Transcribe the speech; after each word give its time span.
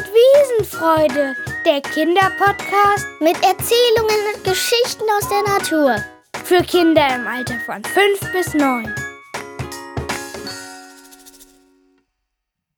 und 0.00 0.06
Wiesenfreude, 0.06 1.36
der 1.66 1.80
Kinderpodcast 1.82 3.06
mit 3.20 3.34
Erzählungen 3.42 4.34
und 4.34 4.44
Geschichten 4.44 5.04
aus 5.18 5.28
der 5.28 5.42
Natur. 5.52 5.96
Für 6.44 6.62
Kinder 6.62 7.06
im 7.14 7.26
Alter 7.26 7.58
von 7.60 7.82
5 7.84 8.32
bis 8.32 8.54
9. 8.54 8.94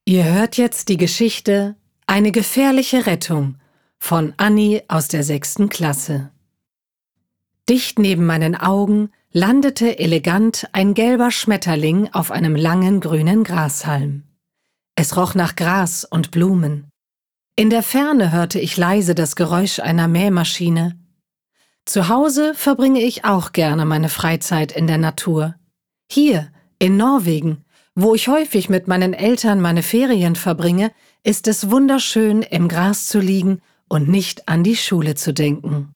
Ihr 0.05 0.25
hört 0.25 0.57
jetzt 0.57 0.89
die 0.89 0.97
Geschichte 0.97 1.77
Eine 2.07 2.33
gefährliche 2.33 3.07
Rettung 3.07 3.57
von 3.99 4.35
Annie 4.37 4.83
aus 4.89 5.07
der 5.07 5.23
sechsten 5.23 5.69
Klasse. 5.69 6.31
Dicht 7.69 8.01
neben 8.01 8.27
meinen 8.27 8.57
Augen 8.57 9.13
landete 9.31 9.99
elegant 9.99 10.69
ein 10.73 10.95
gelber 10.95 11.31
Schmetterling 11.31 12.09
auf 12.13 12.33
einem 12.33 12.57
langen 12.57 13.01
grünen 13.01 13.45
Grashalm. 13.45 14.25
Es 14.97 15.17
roch 15.17 15.35
nach 15.35 15.55
Gras 15.55 16.05
und 16.05 16.33
Blumen. 16.33 16.92
In 17.55 17.69
der 17.69 17.83
Ferne 17.83 18.33
hörte 18.33 18.59
ich 18.59 18.79
leise 18.79 19.15
das 19.15 19.37
Geräusch 19.37 19.79
einer 19.79 20.09
Mähmaschine. 20.09 20.99
Zu 21.85 22.09
Hause 22.09 22.55
verbringe 22.55 23.01
ich 23.03 23.27
auch 23.27 23.53
gerne 23.53 23.85
meine 23.85 24.09
Freizeit 24.09 24.73
in 24.73 24.87
der 24.87 24.97
Natur. 24.97 25.57
Hier, 26.11 26.51
in 26.79 26.97
Norwegen, 26.97 27.65
wo 27.95 28.15
ich 28.15 28.29
häufig 28.29 28.71
mit 28.71 28.89
meinen 28.89 29.13
Eltern 29.13 29.61
meine 29.61 29.83
Ferien 29.83 30.35
verbringe, 30.35 30.93
ist 31.25 31.47
es 31.47 31.71
wunderschön, 31.71 32.41
im 32.41 32.69
Gras 32.69 33.07
zu 33.07 33.21
liegen 33.21 33.61
und 33.87 34.09
nicht 34.09 34.49
an 34.49 34.65
die 34.65 34.77
Schule 34.77 35.15
zu 35.15 35.35
denken. 35.35 35.93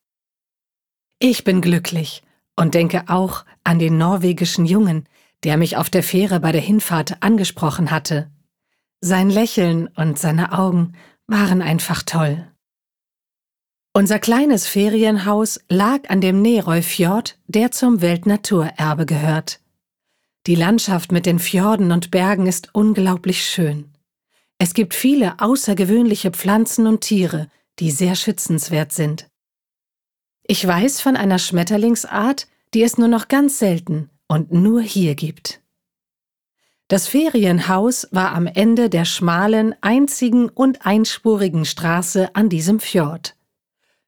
Ich 1.18 1.42
bin 1.44 1.62
glücklich 1.62 2.22
und 2.54 2.74
denke 2.74 3.04
auch 3.06 3.46
an 3.64 3.78
den 3.78 3.96
norwegischen 3.96 4.66
Jungen, 4.66 5.08
der 5.42 5.56
mich 5.56 5.78
auf 5.78 5.88
der 5.88 6.02
Fähre 6.02 6.38
bei 6.38 6.52
der 6.52 6.60
Hinfahrt 6.60 7.22
angesprochen 7.22 7.90
hatte. 7.90 8.30
Sein 9.00 9.30
Lächeln 9.30 9.88
und 9.96 10.18
seine 10.18 10.52
Augen 10.52 10.92
waren 11.26 11.62
einfach 11.62 12.02
toll. 12.02 12.46
Unser 13.92 14.18
kleines 14.18 14.66
Ferienhaus 14.66 15.60
lag 15.68 16.10
an 16.10 16.20
dem 16.20 16.42
Nerøy-Fjord, 16.42 17.38
der 17.46 17.70
zum 17.70 18.02
Weltnaturerbe 18.02 19.06
gehört. 19.06 19.60
Die 20.46 20.54
Landschaft 20.54 21.12
mit 21.12 21.26
den 21.26 21.38
Fjorden 21.38 21.92
und 21.92 22.10
Bergen 22.10 22.46
ist 22.46 22.74
unglaublich 22.74 23.44
schön. 23.44 23.90
Es 24.58 24.74
gibt 24.74 24.94
viele 24.94 25.40
außergewöhnliche 25.40 26.30
Pflanzen 26.30 26.86
und 26.86 27.00
Tiere, 27.00 27.48
die 27.78 27.90
sehr 27.90 28.14
schützenswert 28.14 28.92
sind. 28.92 29.28
Ich 30.46 30.64
weiß 30.64 31.00
von 31.00 31.16
einer 31.16 31.38
Schmetterlingsart, 31.38 32.46
die 32.74 32.82
es 32.82 32.98
nur 32.98 33.08
noch 33.08 33.28
ganz 33.28 33.58
selten 33.58 34.10
und 34.28 34.52
nur 34.52 34.82
hier 34.82 35.14
gibt. 35.14 35.62
Das 36.88 37.08
Ferienhaus 37.08 38.06
war 38.12 38.32
am 38.32 38.46
Ende 38.46 38.88
der 38.88 39.04
schmalen, 39.04 39.74
einzigen 39.80 40.48
und 40.48 40.86
einspurigen 40.86 41.64
Straße 41.64 42.30
an 42.34 42.48
diesem 42.48 42.78
Fjord. 42.78 43.34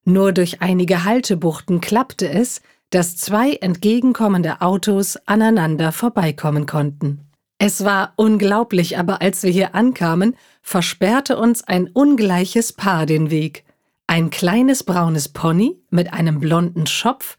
Nur 0.04 0.32
durch 0.32 0.62
einige 0.62 1.02
Haltebuchten 1.04 1.80
klappte 1.80 2.28
es, 2.28 2.62
dass 2.90 3.16
zwei 3.16 3.54
entgegenkommende 3.54 4.60
Autos 4.60 5.16
aneinander 5.26 5.90
vorbeikommen 5.90 6.66
konnten. 6.66 7.28
Es 7.58 7.84
war 7.84 8.12
unglaublich, 8.14 8.96
aber 8.96 9.20
als 9.20 9.42
wir 9.42 9.50
hier 9.50 9.74
ankamen, 9.74 10.36
versperrte 10.62 11.36
uns 11.36 11.64
ein 11.64 11.88
ungleiches 11.88 12.72
Paar 12.72 13.04
den 13.04 13.30
Weg. 13.30 13.64
Ein 14.06 14.30
kleines 14.30 14.84
braunes 14.84 15.28
Pony 15.28 15.82
mit 15.90 16.12
einem 16.12 16.38
blonden 16.38 16.86
Schopf 16.86 17.36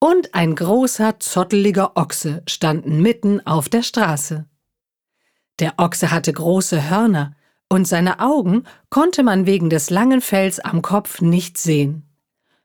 und 0.00 0.34
ein 0.34 0.56
großer, 0.56 1.20
zotteliger 1.20 1.96
Ochse 1.96 2.42
standen 2.48 3.00
mitten 3.00 3.46
auf 3.46 3.68
der 3.68 3.82
Straße. 3.82 4.46
Der 5.60 5.74
Ochse 5.78 6.10
hatte 6.10 6.32
große 6.32 6.90
Hörner, 6.90 7.36
und 7.68 7.86
seine 7.86 8.18
Augen 8.18 8.64
konnte 8.88 9.22
man 9.22 9.46
wegen 9.46 9.70
des 9.70 9.90
langen 9.90 10.20
Fells 10.20 10.58
am 10.58 10.82
Kopf 10.82 11.20
nicht 11.20 11.56
sehen. 11.56 12.02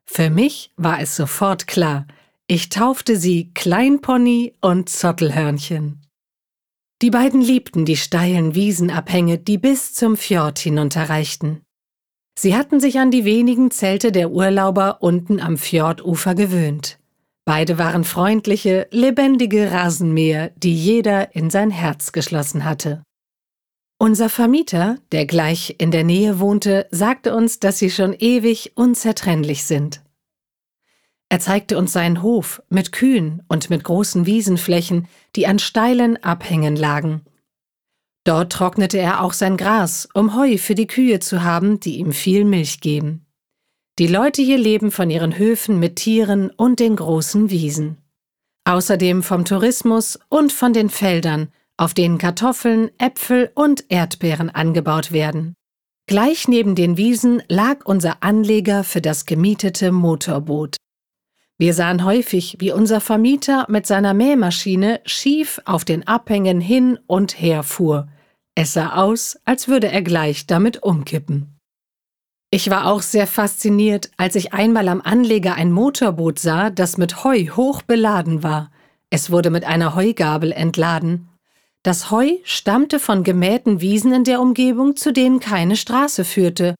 Für 0.06 0.30
mich 0.30 0.72
war 0.78 1.00
es 1.00 1.16
sofort 1.16 1.68
klar, 1.68 2.08
ich 2.47 2.69
taufte 2.69 3.18
sie 3.18 3.52
Kleinpony 3.53 4.53
und 4.62 4.90
Zottelhörnchen. 4.90 6.02
Die 7.02 7.09
beiden 7.09 7.42
liebten 7.42 7.86
die 7.86 7.97
steilen 7.97 8.56
Wiesenabhänge, 8.56 9.38
die 9.38 9.58
bis 9.58 9.94
zum 9.94 10.16
Fjord 10.16 10.58
hinunterreichten. 10.59 11.62
Sie 12.38 12.56
hatten 12.56 12.80
sich 12.80 13.00
an 13.00 13.12
die 13.12 13.25
wenigen 13.25 13.72
Zelte 13.72 14.12
der 14.12 14.31
Urlauber 14.31 15.02
unten 15.02 15.40
am 15.40 15.58
Fjordufer 15.58 16.36
gewöhnt. 16.36 17.00
Beide 17.45 17.78
waren 17.78 18.03
freundliche, 18.03 18.88
lebendige 18.89 19.72
Rasenmäher, 19.72 20.50
die 20.57 20.73
jeder 20.73 21.35
in 21.35 21.51
sein 21.51 21.69
Herz 21.69 22.11
geschlossen 22.11 22.66
hatte. 22.66 23.03
Unser 24.00 24.29
Vermieter, 24.29 24.97
der 25.11 25.28
gleich 25.28 25.75
in 25.78 25.91
der 25.91 26.03
Nähe 26.03 26.39
wohnte, 26.39 26.88
sagte 26.89 27.35
uns, 27.35 27.59
dass 27.59 27.78
sie 27.78 27.91
schon 27.91 28.13
ewig 28.13 28.73
unzertrennlich 28.75 29.63
sind. 29.63 30.01
Er 31.29 31.39
zeigte 31.39 31.78
uns 31.78 31.94
seinen 31.94 32.22
Hof 32.22 32.61
mit 32.69 32.91
Kühen 32.91 33.44
und 33.47 33.69
mit 33.69 33.83
großen 33.83 34.25
Wiesenflächen, 34.25 35.07
die 35.35 35.47
an 35.47 35.59
steilen 35.59 36.22
Abhängen 36.23 36.75
lagen. 36.75 37.22
Dort 38.23 38.51
trocknete 38.51 38.97
er 38.97 39.22
auch 39.22 39.33
sein 39.33 39.56
Gras, 39.56 40.09
um 40.13 40.35
Heu 40.35 40.57
für 40.57 40.75
die 40.75 40.88
Kühe 40.88 41.19
zu 41.19 41.44
haben, 41.44 41.79
die 41.79 41.97
ihm 41.97 42.12
viel 42.12 42.44
Milch 42.44 42.81
geben. 42.81 43.25
Die 43.97 44.07
Leute 44.07 44.41
hier 44.41 44.57
leben 44.57 44.91
von 44.91 45.09
ihren 45.09 45.38
Höfen 45.38 45.79
mit 45.79 45.95
Tieren 45.95 46.50
und 46.50 46.81
den 46.81 46.97
großen 46.97 47.50
Wiesen. 47.50 47.97
Außerdem 48.66 49.23
vom 49.23 49.45
Tourismus 49.45 50.19
und 50.28 50.51
von 50.51 50.73
den 50.73 50.89
Feldern, 50.89 51.47
auf 51.78 51.94
denen 51.94 52.17
Kartoffeln, 52.17 52.91
Äpfel 52.97 53.51
und 53.56 53.85
Erdbeeren 53.88 54.50
angebaut 54.50 55.13
werden. 55.13 55.56
Gleich 56.07 56.50
neben 56.50 56.75
den 56.75 56.97
Wiesen 56.97 57.41
lag 57.47 57.85
unser 57.85 58.22
Anleger 58.22 58.83
für 58.83 59.00
das 59.00 59.25
gemietete 59.25 59.94
Motorboot. 59.94 60.75
Wir 61.57 61.73
sahen 61.73 62.03
häufig, 62.03 62.57
wie 62.59 62.73
unser 62.73 63.00
Vermieter 63.00 63.66
mit 63.69 63.88
seiner 63.88 64.13
Mähmaschine 64.13 65.00
schief 65.06 65.62
auf 65.63 65.85
den 65.85 66.06
Abhängen 66.06 66.59
hin 66.59 67.00
und 67.07 67.39
her 67.39 67.63
fuhr. 67.63 68.09
Es 68.56 68.73
sah 68.73 68.95
aus, 68.95 69.38
als 69.45 69.69
würde 69.69 69.89
er 69.89 70.01
gleich 70.01 70.47
damit 70.47 70.83
umkippen. 70.83 71.55
Ich 72.51 72.69
war 72.69 72.88
auch 72.88 73.01
sehr 73.01 73.28
fasziniert, 73.28 74.11
als 74.17 74.35
ich 74.35 74.53
einmal 74.53 74.88
am 74.88 75.01
Anleger 75.01 75.56
ein 75.56 75.72
Motorboot 75.72 76.39
sah, 76.39 76.69
das 76.69 76.97
mit 76.97 77.23
Heu 77.23 77.47
hoch 77.50 77.81
beladen 77.81 78.44
war. 78.44 78.72
Es 79.09 79.31
wurde 79.31 79.50
mit 79.50 79.66
einer 79.66 79.95
Heugabel 79.95 80.51
entladen. 80.51 81.29
Das 81.83 82.09
Heu 82.11 82.38
stammte 82.44 83.00
von 83.00 83.23
gemähten 83.23 83.81
Wiesen 83.81 84.11
in 84.11 84.23
der 84.23 84.41
Umgebung, 84.41 84.95
zu 84.95 85.13
denen 85.13 85.39
keine 85.39 85.75
Straße 85.75 86.25
führte. 86.25 86.75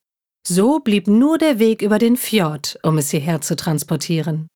So 0.48 0.80
blieb 0.80 1.08
nur 1.08 1.38
der 1.38 1.60
Weg 1.60 1.82
über 1.82 2.00
den 2.00 2.18
Fjord, 2.18 2.80
um 2.84 2.98
es 2.98 3.10
hierher 3.10 3.42
zu 3.42 3.56
transportieren. 3.56 4.48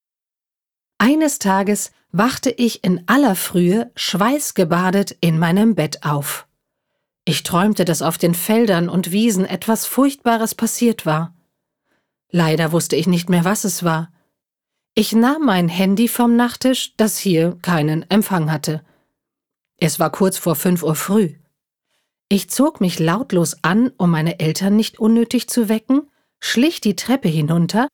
Eines 0.98 1.40
Tages 1.40 1.92
wachte 2.12 2.50
ich 2.50 2.84
in 2.84 3.04
aller 3.08 3.36
Frühe 3.36 3.92
schweißgebadet 3.96 5.18
in 5.22 5.40
meinem 5.40 5.76
Bett 5.76 6.04
auf. 6.04 6.48
Ich 7.30 7.44
träumte, 7.44 7.86
dass 7.86 8.02
auf 8.02 8.18
den 8.18 8.34
Feldern 8.34 8.90
und 8.90 9.12
Wiesen 9.12 9.46
etwas 9.46 9.86
Furchtbares 9.86 10.56
passiert 10.56 11.06
war. 11.06 11.36
Leider 12.32 12.72
wusste 12.72 12.96
ich 12.96 13.06
nicht 13.06 13.30
mehr, 13.30 13.46
was 13.46 13.66
es 13.66 13.84
war. 13.84 14.12
Ich 14.96 15.14
nahm 15.14 15.46
mein 15.46 15.70
Handy 15.70 16.08
vom 16.08 16.36
Nachttisch, 16.36 16.96
das 16.98 17.20
hier 17.20 17.56
keinen 17.62 18.10
Empfang 18.10 18.52
hatte. 18.52 18.84
Es 19.78 20.00
war 20.00 20.12
kurz 20.12 20.40
vor 20.40 20.56
fünf 20.56 20.82
Uhr 20.82 20.96
früh. 20.96 21.36
Ich 22.30 22.50
zog 22.50 22.82
mich 22.82 22.98
lautlos 22.98 23.64
an, 23.64 23.92
um 23.98 24.10
meine 24.10 24.40
Eltern 24.40 24.76
nicht 24.76 24.98
unnötig 24.98 25.48
zu 25.52 25.70
wecken, 25.70 26.10
schlich 26.40 26.82
die 26.82 26.96
Treppe 26.96 27.30
hinunter, 27.30 27.90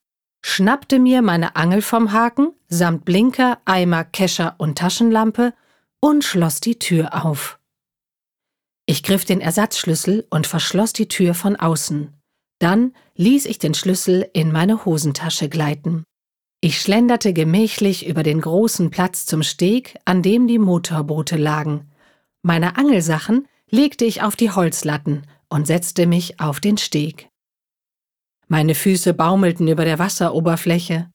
schnappte 0.45 0.97
mir 0.97 1.21
meine 1.21 1.57
Angel 1.57 1.81
vom 1.81 2.13
Haken 2.13 2.53
samt 2.69 3.03
Blinker, 3.03 3.57
Eimer, 3.65 4.05
Kescher 4.05 4.55
und 4.59 4.77
Taschenlampe 4.77 5.53
und 5.99 6.23
schloss 6.23 6.61
die 6.61 6.79
Tür 6.79 7.25
auf. 7.25 7.59
Ich 8.87 9.03
griff 9.03 9.25
den 9.25 9.41
Ersatzschlüssel 9.41 10.27
und 10.29 10.45
verschloss 10.45 10.93
die 10.93 11.07
Tür 11.07 11.33
von 11.33 11.55
außen. 11.55 12.13
Dann 12.59 12.93
ließ 13.15 13.45
ich 13.45 13.59
den 13.59 13.73
Schlüssel 13.73 14.29
in 14.33 14.51
meine 14.51 14.85
Hosentasche 14.85 15.49
gleiten. 15.49 16.03
Ich 16.61 16.79
schlenderte 16.81 17.33
gemächlich 17.33 18.05
über 18.07 18.23
den 18.23 18.41
großen 18.41 18.89
Platz 18.89 19.25
zum 19.25 19.43
Steg, 19.43 19.97
an 20.05 20.21
dem 20.21 20.47
die 20.47 20.59
Motorboote 20.59 21.37
lagen. 21.37 21.91
Meine 22.43 22.77
Angelsachen 22.77 23.47
legte 23.69 24.05
ich 24.05 24.21
auf 24.21 24.35
die 24.35 24.51
Holzlatten 24.51 25.27
und 25.49 25.67
setzte 25.67 26.07
mich 26.07 26.39
auf 26.39 26.59
den 26.59 26.77
Steg. 26.77 27.29
Meine 28.47 28.75
Füße 28.75 29.13
baumelten 29.13 29.67
über 29.67 29.85
der 29.85 29.99
Wasseroberfläche. 29.99 31.09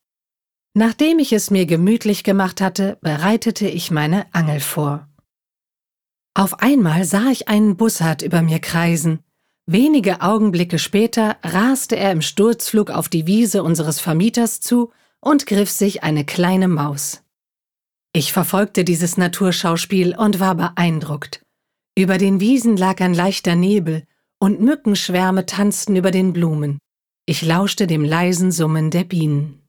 Nachdem 0.75 1.19
ich 1.19 1.33
es 1.33 1.51
mir 1.51 1.67
gemütlich 1.67 2.23
gemacht 2.25 2.61
hatte, 2.61 2.99
bereitete 3.01 3.69
ich 3.69 3.91
meine 3.91 4.27
Angel 4.33 4.61
vor. 4.61 5.09
Auf 6.35 6.61
einmal 6.61 7.05
sah 7.05 7.31
ich 7.31 7.49
einen 7.49 7.77
Bussard 7.77 8.23
über 8.23 8.43
mir 8.43 8.61
kreisen. 8.61 9.21
Wenige 9.67 10.21
Augenblicke 10.21 10.79
später 10.79 11.37
raste 11.43 11.97
er 11.97 12.13
im 12.13 12.23
Sturzflug 12.23 12.91
auf 12.91 13.09
die 13.09 13.27
Wiese 13.27 13.63
unseres 13.63 14.01
Vermieters 14.01 14.61
zu 14.61 14.93
und 15.21 15.47
griff 15.47 15.71
sich 15.71 16.03
eine 16.03 16.25
kleine 16.25 16.69
Maus. 16.69 17.23
Ich 18.13 18.33
verfolgte 18.33 18.85
dieses 18.85 19.17
Naturschauspiel 19.17 20.17
und 20.17 20.41
war 20.41 20.55
beeindruckt. 20.55 21.43
Über 21.97 22.19
den 22.19 22.41
Wiesen 22.41 22.77
lag 22.77 23.01
ein 23.01 23.15
leichter 23.15 23.55
Nebel, 23.55 24.05
und 24.41 24.61
Mückenschwärme 24.61 25.47
tanzten 25.47 25.97
über 25.97 26.11
den 26.11 26.33
Blumen. 26.33 26.79
Ich 27.27 27.43
lauschte 27.43 27.87
dem 27.87 28.05
leisen 28.05 28.51
Summen 28.51 28.91
der 28.91 29.05
Bienen. 29.05 29.63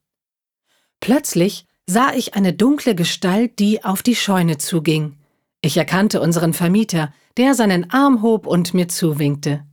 Plötzlich 1.01 1.65
sah 1.85 2.13
ich 2.13 2.35
eine 2.35 2.53
dunkle 2.53 2.95
Gestalt, 2.95 3.59
die 3.59 3.83
auf 3.83 4.01
die 4.01 4.15
Scheune 4.15 4.57
zuging. 4.57 5.17
Ich 5.61 5.77
erkannte 5.77 6.21
unseren 6.21 6.53
Vermieter, 6.53 7.13
der 7.37 7.53
seinen 7.53 7.91
Arm 7.91 8.21
hob 8.21 8.47
und 8.47 8.73
mir 8.73 8.87
zuwinkte. 8.87 9.65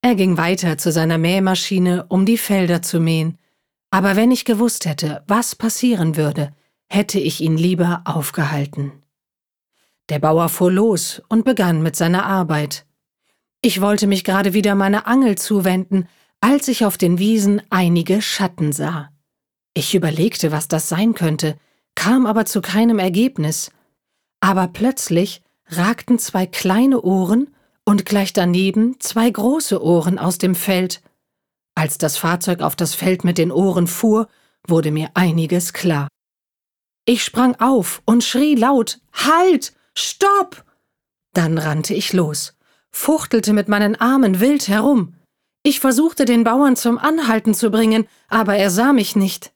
Er 0.00 0.14
ging 0.14 0.36
weiter 0.36 0.78
zu 0.78 0.92
seiner 0.92 1.18
Mähmaschine, 1.18 2.06
um 2.08 2.26
die 2.26 2.38
Felder 2.38 2.80
zu 2.82 3.00
mähen, 3.00 3.38
aber 3.90 4.16
wenn 4.16 4.30
ich 4.30 4.44
gewusst 4.44 4.86
hätte, 4.86 5.24
was 5.26 5.54
passieren 5.54 6.16
würde, 6.16 6.52
hätte 6.88 7.18
ich 7.18 7.40
ihn 7.40 7.56
lieber 7.56 8.02
aufgehalten. 8.04 8.92
Der 10.08 10.18
Bauer 10.20 10.48
fuhr 10.48 10.70
los 10.70 11.20
und 11.28 11.44
begann 11.44 11.82
mit 11.82 11.96
seiner 11.96 12.26
Arbeit. 12.26 12.86
Ich 13.62 13.80
wollte 13.80 14.06
mich 14.06 14.22
gerade 14.22 14.52
wieder 14.52 14.74
meiner 14.74 15.08
Angel 15.08 15.36
zuwenden, 15.36 16.08
als 16.40 16.68
ich 16.68 16.84
auf 16.84 16.98
den 16.98 17.18
Wiesen 17.18 17.62
einige 17.70 18.22
Schatten 18.22 18.72
sah. 18.72 19.10
Ich 19.74 19.94
überlegte, 19.94 20.52
was 20.52 20.68
das 20.68 20.88
sein 20.88 21.14
könnte, 21.14 21.56
kam 21.96 22.26
aber 22.26 22.44
zu 22.44 22.60
keinem 22.60 22.98
Ergebnis. 22.98 23.72
Aber 24.40 24.68
plötzlich 24.68 25.42
ragten 25.68 26.18
zwei 26.18 26.46
kleine 26.46 27.02
Ohren 27.02 27.54
und 27.84 28.04
gleich 28.04 28.32
daneben 28.32 29.00
zwei 29.00 29.30
große 29.30 29.82
Ohren 29.82 30.18
aus 30.18 30.38
dem 30.38 30.54
Feld. 30.54 31.02
Als 31.74 31.98
das 31.98 32.16
Fahrzeug 32.16 32.60
auf 32.60 32.76
das 32.76 32.94
Feld 32.94 33.24
mit 33.24 33.38
den 33.38 33.52
Ohren 33.52 33.86
fuhr, 33.86 34.28
wurde 34.66 34.90
mir 34.90 35.10
einiges 35.14 35.72
klar. 35.72 36.08
Ich 37.04 37.22
sprang 37.22 37.54
auf 37.60 38.02
und 38.04 38.24
schrie 38.24 38.54
laut 38.54 39.00
Halt. 39.12 39.72
Stopp. 39.94 40.64
Dann 41.32 41.58
rannte 41.58 41.94
ich 41.94 42.12
los, 42.12 42.54
fuchtelte 42.90 43.52
mit 43.52 43.68
meinen 43.68 43.94
Armen 43.94 44.40
wild 44.40 44.68
herum. 44.68 45.14
Ich 45.62 45.80
versuchte 45.80 46.24
den 46.24 46.44
Bauern 46.44 46.76
zum 46.76 46.98
Anhalten 46.98 47.54
zu 47.54 47.70
bringen, 47.70 48.06
aber 48.28 48.56
er 48.56 48.70
sah 48.70 48.92
mich 48.92 49.16
nicht. 49.16 49.52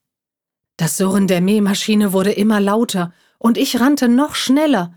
Das 0.76 0.96
Surren 0.96 1.26
der 1.26 1.40
Mähmaschine 1.40 2.12
wurde 2.12 2.32
immer 2.32 2.60
lauter, 2.60 3.12
und 3.40 3.58
ich 3.58 3.80
rannte 3.80 4.08
noch 4.08 4.36
schneller. 4.36 4.94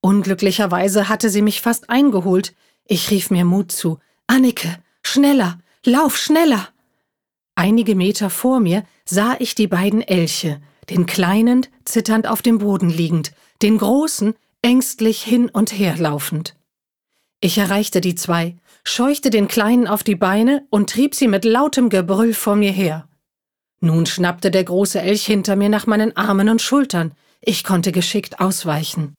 Unglücklicherweise 0.00 1.08
hatte 1.08 1.30
sie 1.30 1.42
mich 1.42 1.60
fast 1.60 1.90
eingeholt. 1.90 2.54
Ich 2.86 3.10
rief 3.10 3.30
mir 3.30 3.44
Mut 3.44 3.70
zu. 3.70 4.00
Annike, 4.26 4.78
schneller, 5.04 5.58
lauf 5.84 6.16
schneller. 6.16 6.68
Einige 7.54 7.94
Meter 7.94 8.30
vor 8.30 8.58
mir 8.58 8.84
sah 9.04 9.36
ich 9.38 9.54
die 9.54 9.66
beiden 9.68 10.00
Elche, 10.00 10.60
den 10.88 11.06
kleinen 11.06 11.66
zitternd 11.84 12.26
auf 12.26 12.40
dem 12.40 12.58
Boden 12.58 12.88
liegend, 12.88 13.32
den 13.60 13.78
großen 13.78 14.34
ängstlich 14.62 15.22
hin 15.22 15.50
und 15.50 15.78
her 15.78 15.94
laufend. 15.98 16.56
Ich 17.40 17.58
erreichte 17.58 18.00
die 18.00 18.14
zwei, 18.14 18.56
scheuchte 18.84 19.28
den 19.28 19.48
Kleinen 19.48 19.86
auf 19.86 20.02
die 20.02 20.16
Beine 20.16 20.66
und 20.70 20.90
trieb 20.90 21.14
sie 21.14 21.28
mit 21.28 21.44
lautem 21.44 21.90
Gebrüll 21.90 22.32
vor 22.32 22.56
mir 22.56 22.72
her. 22.72 23.06
Nun 23.80 24.06
schnappte 24.06 24.50
der 24.50 24.64
große 24.64 25.00
Elch 25.00 25.26
hinter 25.26 25.56
mir 25.56 25.68
nach 25.68 25.86
meinen 25.86 26.16
Armen 26.16 26.48
und 26.48 26.62
Schultern. 26.62 27.12
Ich 27.44 27.64
konnte 27.64 27.90
geschickt 27.90 28.38
ausweichen. 28.38 29.14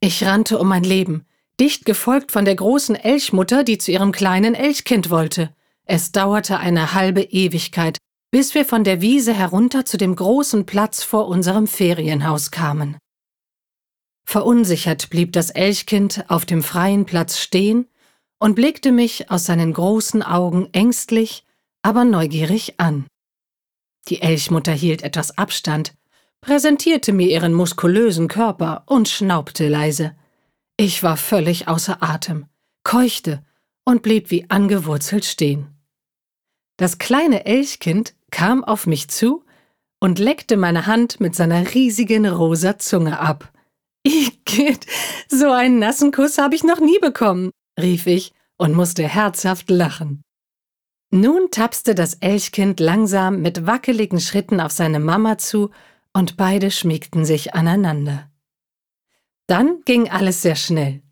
Ich 0.00 0.24
rannte 0.24 0.58
um 0.58 0.66
mein 0.68 0.82
Leben, 0.82 1.24
dicht 1.60 1.84
gefolgt 1.84 2.32
von 2.32 2.44
der 2.44 2.56
großen 2.56 2.96
Elchmutter, 2.96 3.62
die 3.62 3.78
zu 3.78 3.92
ihrem 3.92 4.10
kleinen 4.10 4.54
Elchkind 4.54 5.08
wollte. 5.08 5.54
Es 5.84 6.10
dauerte 6.10 6.58
eine 6.58 6.94
halbe 6.94 7.22
Ewigkeit, 7.22 7.96
bis 8.32 8.54
wir 8.54 8.64
von 8.64 8.82
der 8.82 9.00
Wiese 9.00 9.32
herunter 9.32 9.84
zu 9.84 9.96
dem 9.96 10.16
großen 10.16 10.66
Platz 10.66 11.02
vor 11.04 11.28
unserem 11.28 11.66
Ferienhaus 11.66 12.50
kamen. 12.50 12.98
Verunsichert 14.26 15.08
blieb 15.08 15.32
das 15.32 15.50
Elchkind 15.50 16.24
auf 16.28 16.44
dem 16.44 16.62
freien 16.62 17.06
Platz 17.06 17.38
stehen 17.38 17.86
und 18.38 18.56
blickte 18.56 18.92
mich 18.92 19.30
aus 19.30 19.46
seinen 19.46 19.72
großen 19.72 20.22
Augen 20.22 20.68
ängstlich, 20.72 21.44
aber 21.82 22.04
neugierig 22.04 22.78
an. 22.78 23.06
Die 24.08 24.20
Elchmutter 24.20 24.72
hielt 24.72 25.02
etwas 25.02 25.38
Abstand, 25.38 25.94
präsentierte 26.40 27.12
mir 27.12 27.28
ihren 27.28 27.52
muskulösen 27.52 28.28
Körper 28.28 28.84
und 28.86 29.08
schnaubte 29.08 29.68
leise. 29.68 30.14
Ich 30.76 31.02
war 31.02 31.16
völlig 31.16 31.68
außer 31.68 32.02
Atem, 32.02 32.46
keuchte 32.84 33.44
und 33.84 34.02
blieb 34.02 34.30
wie 34.30 34.48
angewurzelt 34.48 35.24
stehen. 35.24 35.68
Das 36.76 36.98
kleine 36.98 37.46
Elchkind 37.46 38.14
kam 38.30 38.62
auf 38.62 38.86
mich 38.86 39.08
zu 39.08 39.44
und 40.00 40.18
leckte 40.18 40.56
meine 40.56 40.86
Hand 40.86 41.20
mit 41.20 41.34
seiner 41.34 41.74
riesigen 41.74 42.26
rosa 42.26 42.78
Zunge 42.78 43.18
ab. 43.18 43.52
Igitt, 44.06 44.86
so 45.28 45.50
einen 45.50 45.80
nassen 45.80 46.12
Kuss 46.12 46.38
habe 46.38 46.54
ich 46.54 46.62
noch 46.62 46.80
nie 46.80 46.98
bekommen, 47.00 47.50
rief 47.80 48.06
ich 48.06 48.32
und 48.56 48.74
musste 48.74 49.06
herzhaft 49.06 49.70
lachen. 49.70 50.22
Nun 51.10 51.50
tapste 51.50 51.94
das 51.94 52.14
Elchkind 52.14 52.80
langsam 52.80 53.40
mit 53.40 53.66
wackeligen 53.66 54.20
Schritten 54.20 54.60
auf 54.60 54.72
seine 54.72 55.00
Mama 55.00 55.38
zu 55.38 55.70
und 56.12 56.36
beide 56.36 56.70
schmiegten 56.70 57.24
sich 57.24 57.54
aneinander. 57.54 58.30
Dann 59.46 59.80
ging 59.84 60.10
alles 60.10 60.42
sehr 60.42 60.56
schnell. 60.56 61.02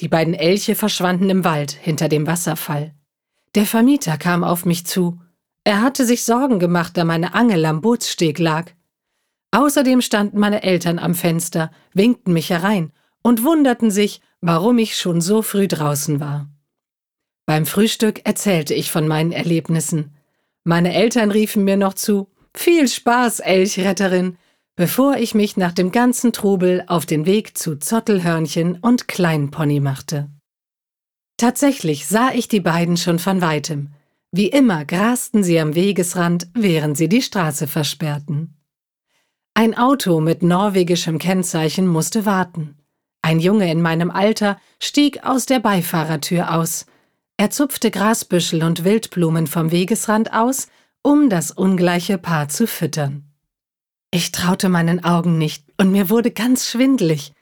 Die 0.00 0.08
beiden 0.08 0.34
Elche 0.34 0.74
verschwanden 0.74 1.30
im 1.30 1.44
Wald 1.44 1.72
hinter 1.72 2.08
dem 2.08 2.26
Wasserfall. 2.26 2.94
Der 3.54 3.64
Vermieter 3.64 4.18
kam 4.18 4.44
auf 4.44 4.66
mich 4.66 4.86
zu. 4.86 5.20
Er 5.64 5.80
hatte 5.80 6.04
sich 6.04 6.24
Sorgen 6.24 6.58
gemacht, 6.58 6.96
da 6.96 7.04
meine 7.04 7.34
Angel 7.34 7.64
am 7.64 7.80
Bootssteg 7.80 8.38
lag. 8.38 8.70
Außerdem 9.50 10.02
standen 10.02 10.38
meine 10.38 10.62
Eltern 10.62 10.98
am 10.98 11.14
Fenster, 11.14 11.70
winkten 11.94 12.34
mich 12.34 12.50
herein 12.50 12.92
und 13.22 13.42
wunderten 13.42 13.90
sich, 13.90 14.20
warum 14.42 14.78
ich 14.78 14.96
schon 14.96 15.22
so 15.22 15.40
früh 15.40 15.66
draußen 15.66 16.20
war. 16.20 16.50
Beim 17.46 17.64
Frühstück 17.64 18.26
erzählte 18.26 18.74
ich 18.74 18.90
von 18.90 19.08
meinen 19.08 19.32
Erlebnissen. 19.32 20.14
Meine 20.64 20.92
Eltern 20.92 21.30
riefen 21.30 21.64
mir 21.64 21.76
noch 21.76 21.94
zu 21.94 22.28
Viel 22.54 22.88
Spaß, 22.88 23.40
Elchretterin, 23.40 24.36
bevor 24.76 25.16
ich 25.16 25.34
mich 25.34 25.56
nach 25.56 25.72
dem 25.72 25.90
ganzen 25.90 26.32
Trubel 26.32 26.84
auf 26.86 27.06
den 27.06 27.26
Weg 27.26 27.58
zu 27.58 27.76
Zottelhörnchen 27.76 28.78
und 28.80 29.08
Kleinpony 29.08 29.80
machte. 29.80 30.30
Tatsächlich 31.38 32.06
sah 32.06 32.30
ich 32.32 32.48
die 32.48 32.60
beiden 32.60 32.96
schon 32.96 33.18
von 33.18 33.40
weitem. 33.40 33.92
Wie 34.32 34.48
immer 34.48 34.84
grasten 34.84 35.42
sie 35.42 35.58
am 35.58 35.74
Wegesrand, 35.74 36.48
während 36.54 36.96
sie 36.96 37.08
die 37.08 37.22
Straße 37.22 37.66
versperrten. 37.66 38.54
Ein 39.54 39.76
Auto 39.76 40.20
mit 40.20 40.42
norwegischem 40.42 41.18
Kennzeichen 41.18 41.86
musste 41.86 42.26
warten. 42.26 42.76
Ein 43.22 43.40
Junge 43.40 43.70
in 43.70 43.80
meinem 43.80 44.10
Alter 44.10 44.58
stieg 44.78 45.24
aus 45.24 45.46
der 45.46 45.58
Beifahrertür 45.58 46.54
aus, 46.54 46.86
er 47.38 47.50
zupfte 47.50 47.90
Grasbüschel 47.90 48.62
und 48.62 48.84
Wildblumen 48.84 49.46
vom 49.46 49.70
Wegesrand 49.70 50.32
aus, 50.32 50.68
um 51.02 51.28
das 51.28 51.50
ungleiche 51.50 52.16
Paar 52.16 52.48
zu 52.48 52.66
füttern. 52.66 53.25
Ich 54.10 54.32
traute 54.32 54.68
meinen 54.68 55.04
Augen 55.04 55.38
nicht 55.38 55.64
und 55.78 55.90
mir 55.90 56.10
wurde 56.10 56.30
ganz 56.30 56.68
schwindlig. 56.68 57.32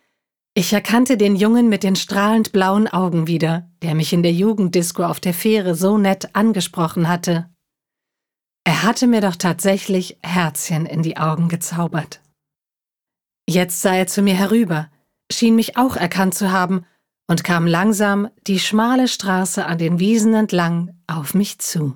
Ich 0.54 0.73
erkannte 0.73 1.16
den 1.16 1.37
Jungen 1.37 1.68
mit 1.68 1.83
den 1.83 1.97
strahlend 1.97 2.52
blauen 2.52 2.87
Augen 2.87 3.26
wieder, 3.26 3.68
der 3.83 3.94
mich 3.94 4.12
in 4.12 4.23
der 4.23 4.33
Jugenddisco 4.33 5.04
auf 5.04 5.18
der 5.18 5.35
Fähre 5.35 5.75
so 5.75 5.99
nett 5.99 6.35
angesprochen 6.35 7.09
hatte. 7.09 7.50
Er 8.64 8.83
hatte 8.83 9.06
mir 9.06 9.21
doch 9.21 9.37
tatsächlich 9.37 10.18
Herzchen 10.23 10.87
in 10.87 11.02
die 11.02 11.16
Augen 11.16 11.49
gezaubert. 11.49 12.23
Jetzt 13.49 13.83
sah 13.83 13.94
er 13.94 14.06
zu 14.06 14.23
mir 14.23 14.35
herüber, 14.35 14.90
schien 15.30 15.56
mich 15.56 15.76
auch 15.76 15.97
erkannt 15.97 16.35
zu 16.35 16.50
haben 16.50 16.87
und 17.26 17.44
kam 17.44 17.66
langsam 17.66 18.28
die 18.47 18.61
schmale 18.61 19.09
Straße 19.09 19.66
an 19.66 19.78
den 19.78 19.99
Wiesen 19.99 20.35
entlang 20.35 20.99
auf 21.06 21.35
mich 21.35 21.59
zu. 21.59 21.94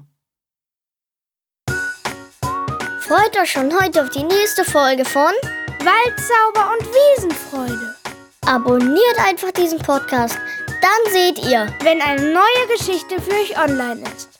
Freut 3.08 3.34
euch 3.40 3.52
schon 3.52 3.72
heute 3.72 4.02
auf 4.02 4.10
die 4.10 4.22
nächste 4.22 4.66
Folge 4.66 5.02
von 5.02 5.32
Waldzauber 5.78 6.74
und 6.74 6.86
Wiesenfreude. 6.92 7.94
Abonniert 8.44 9.18
einfach 9.26 9.50
diesen 9.50 9.78
Podcast, 9.78 10.36
dann 10.66 11.12
seht 11.14 11.38
ihr, 11.38 11.68
wenn 11.84 12.02
eine 12.02 12.34
neue 12.34 12.76
Geschichte 12.76 13.18
für 13.18 13.30
euch 13.30 13.58
online 13.58 14.02
ist. 14.14 14.38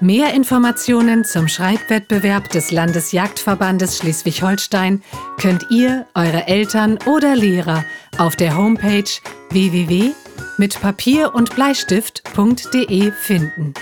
Mehr 0.00 0.34
Informationen 0.34 1.24
zum 1.24 1.46
Schreibwettbewerb 1.46 2.48
des 2.48 2.72
Landesjagdverbandes 2.72 3.98
Schleswig-Holstein 3.98 5.04
könnt 5.40 5.70
ihr, 5.70 6.04
eure 6.16 6.48
Eltern 6.48 6.98
oder 7.06 7.36
Lehrer 7.36 7.84
auf 8.18 8.34
der 8.34 8.56
Homepage 8.56 9.08
www.mitpapier 9.50 11.32
und 11.32 11.54
Bleistift.de 11.54 13.12
finden. 13.12 13.72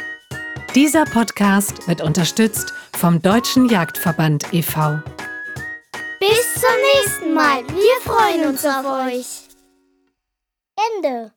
Dieser 0.74 1.06
Podcast 1.06 1.88
wird 1.88 2.02
unterstützt 2.02 2.74
vom 2.96 3.20
Deutschen 3.20 3.68
Jagdverband 3.68 4.52
e.V. 4.52 5.00
Bis 6.18 6.54
zum 6.54 6.70
nächsten 6.94 7.34
Mal. 7.34 7.62
Wir 7.68 8.00
freuen 8.02 8.48
uns 8.48 8.64
auf 8.64 8.86
euch. 9.06 9.46
Ende. 10.96 11.35